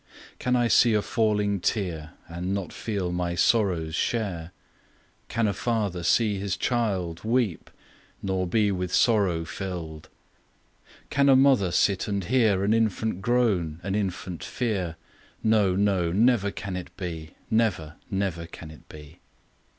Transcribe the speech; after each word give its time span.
Can 0.39 0.55
I 0.55 0.67
see 0.67 0.95
a 0.95 1.01
falling 1.03 1.59
tear, 1.59 2.13
And 2.27 2.55
not 2.55 2.73
feel 2.73 3.11
my 3.11 3.35
sorrow's 3.35 3.93
share? 3.93 4.51
Can 5.29 5.47
a 5.47 5.53
father 5.53 6.01
see 6.01 6.39
his 6.39 6.57
child 6.57 7.23
Weep, 7.23 7.69
nor 8.23 8.47
be 8.47 8.71
with 8.71 8.91
sorrow 8.91 9.45
filled? 9.45 10.09
Can 11.11 11.29
a 11.29 11.35
mother 11.35 11.69
sit 11.71 12.07
and 12.07 12.23
hear 12.23 12.63
An 12.63 12.73
infant 12.73 13.21
groan, 13.21 13.79
an 13.83 13.93
infant 13.93 14.43
fear? 14.43 14.95
No, 15.43 15.75
no! 15.75 16.11
never 16.11 16.49
can 16.49 16.75
it 16.75 16.97
be! 16.97 17.35
Never, 17.51 17.93
never 18.09 18.47
can 18.47 18.71
it 18.71 18.89
be! 18.89 19.19